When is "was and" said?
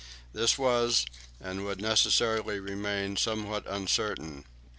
0.57-1.63